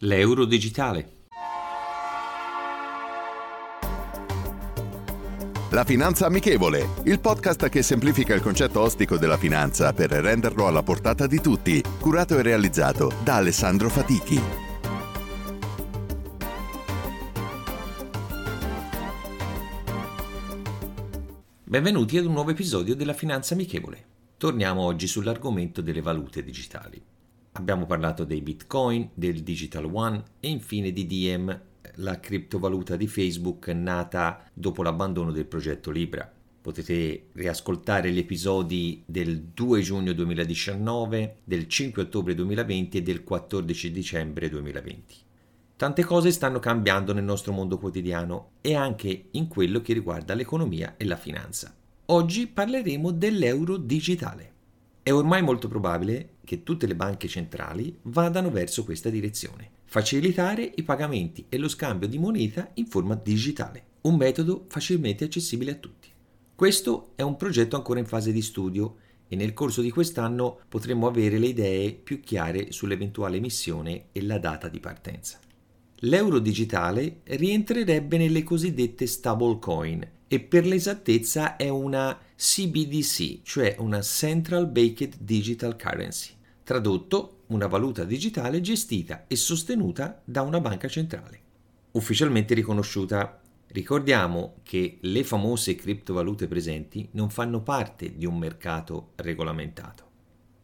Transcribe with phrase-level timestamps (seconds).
[0.00, 1.24] L'euro digitale.
[5.70, 10.82] La Finanza Amichevole, il podcast che semplifica il concetto ostico della finanza per renderlo alla
[10.82, 14.38] portata di tutti, curato e realizzato da Alessandro Fatichi.
[21.64, 24.04] Benvenuti ad un nuovo episodio della Finanza Amichevole.
[24.36, 27.02] Torniamo oggi sull'argomento delle valute digitali.
[27.58, 31.60] Abbiamo parlato dei bitcoin, del Digital One e infine di Diem,
[31.94, 36.30] la criptovaluta di Facebook nata dopo l'abbandono del progetto Libra.
[36.60, 43.90] Potete riascoltare gli episodi del 2 giugno 2019, del 5 ottobre 2020 e del 14
[43.90, 45.14] dicembre 2020.
[45.76, 50.96] Tante cose stanno cambiando nel nostro mondo quotidiano e anche in quello che riguarda l'economia
[50.98, 51.74] e la finanza.
[52.06, 54.52] Oggi parleremo dell'euro digitale.
[55.06, 60.82] È ormai molto probabile che tutte le banche centrali vadano verso questa direzione facilitare i
[60.82, 66.08] pagamenti e lo scambio di moneta in forma digitale, un metodo facilmente accessibile a tutti.
[66.54, 68.96] Questo è un progetto ancora in fase di studio
[69.28, 74.38] e nel corso di quest'anno potremo avere le idee più chiare sull'eventuale emissione e la
[74.38, 75.38] data di partenza.
[76.00, 84.66] L'euro digitale rientrerebbe nelle cosiddette stablecoin e per l'esattezza è una CBDC, cioè una Central
[84.66, 86.30] Baked Digital Currency.
[86.64, 91.40] Tradotto, una valuta digitale gestita e sostenuta da una banca centrale,
[91.92, 93.40] ufficialmente riconosciuta.
[93.68, 100.04] Ricordiamo che le famose criptovalute presenti non fanno parte di un mercato regolamentato.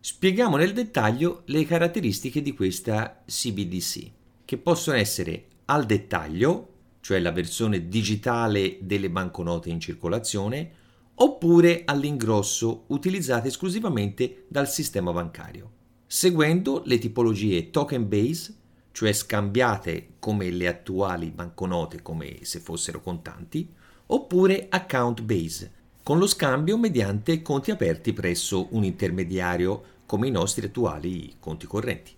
[0.00, 4.10] Spieghiamo nel dettaglio le caratteristiche di questa CBDC,
[4.44, 6.71] che possono essere al dettaglio,
[7.02, 10.70] cioè la versione digitale delle banconote in circolazione,
[11.16, 15.80] oppure all'ingrosso, utilizzate esclusivamente dal sistema bancario
[16.12, 18.54] seguendo le tipologie token base,
[18.92, 23.66] cioè scambiate come le attuali banconote come se fossero contanti,
[24.08, 30.66] oppure account base, con lo scambio mediante conti aperti presso un intermediario come i nostri
[30.66, 32.12] attuali conti correnti.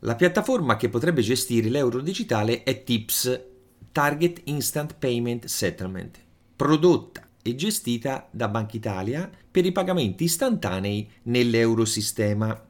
[0.00, 3.40] La piattaforma che potrebbe gestire l'euro digitale è TIPS,
[3.94, 6.18] Target Instant Payment Settlement,
[6.56, 12.60] prodotta e gestita da Banca Italia per i pagamenti istantanei nell'eurosistema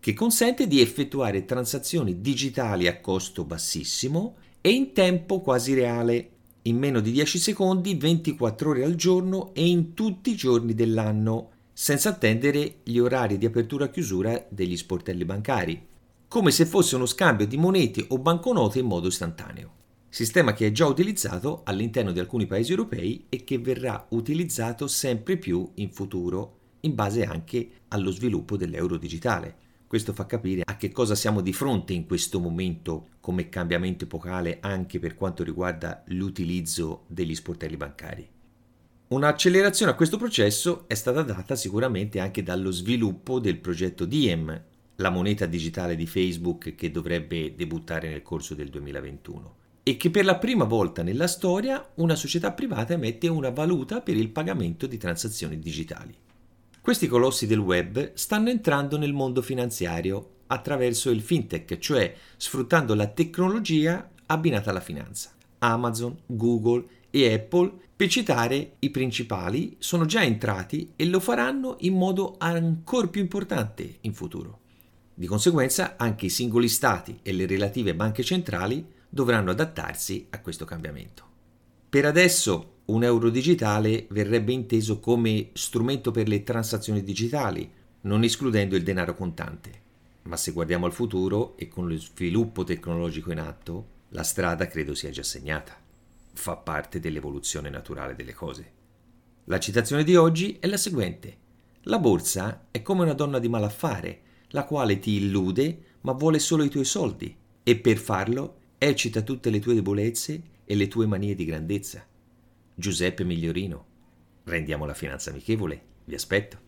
[0.00, 6.30] che consente di effettuare transazioni digitali a costo bassissimo e in tempo quasi reale,
[6.62, 11.50] in meno di 10 secondi, 24 ore al giorno e in tutti i giorni dell'anno,
[11.72, 15.80] senza attendere gli orari di apertura e chiusura degli sportelli bancari,
[16.26, 19.81] come se fosse uno scambio di monete o banconote in modo istantaneo.
[20.12, 25.38] Sistema che è già utilizzato all'interno di alcuni paesi europei e che verrà utilizzato sempre
[25.38, 29.56] più in futuro, in base anche allo sviluppo dell'euro digitale.
[29.86, 34.58] Questo fa capire a che cosa siamo di fronte in questo momento come cambiamento epocale
[34.60, 38.28] anche per quanto riguarda l'utilizzo degli sportelli bancari.
[39.08, 44.62] Un'accelerazione a questo processo è stata data sicuramente anche dallo sviluppo del progetto Diem,
[44.96, 50.24] la moneta digitale di Facebook che dovrebbe debuttare nel corso del 2021 e che per
[50.24, 54.96] la prima volta nella storia una società privata emette una valuta per il pagamento di
[54.96, 56.14] transazioni digitali.
[56.80, 63.06] Questi colossi del web stanno entrando nel mondo finanziario attraverso il fintech, cioè sfruttando la
[63.06, 65.30] tecnologia abbinata alla finanza.
[65.58, 71.94] Amazon, Google e Apple, per citare i principali, sono già entrati e lo faranno in
[71.94, 74.58] modo ancora più importante in futuro.
[75.14, 78.84] Di conseguenza anche i singoli stati e le relative banche centrali
[79.14, 81.22] dovranno adattarsi a questo cambiamento.
[81.90, 87.70] Per adesso un euro digitale verrebbe inteso come strumento per le transazioni digitali,
[88.02, 89.80] non escludendo il denaro contante.
[90.22, 94.94] Ma se guardiamo al futuro e con lo sviluppo tecnologico in atto, la strada credo
[94.94, 95.78] sia già segnata.
[96.32, 98.70] Fa parte dell'evoluzione naturale delle cose.
[99.44, 101.36] La citazione di oggi è la seguente.
[101.82, 104.20] La borsa è come una donna di malaffare,
[104.52, 109.50] la quale ti illude ma vuole solo i tuoi soldi e per farlo eccita tutte
[109.50, 112.04] le tue debolezze e le tue manie di grandezza.
[112.74, 113.84] Giuseppe Migliorino.
[114.44, 115.80] Rendiamo la finanza amichevole.
[116.04, 116.58] Vi aspetto.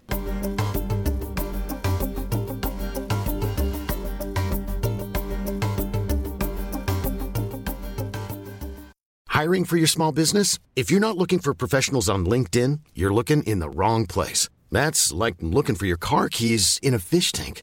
[9.28, 10.60] Hiring for your small business?
[10.76, 14.49] If you're not looking for professionals on LinkedIn, you're looking in the wrong place.
[14.70, 17.62] That's like looking for your car keys in a fish tank.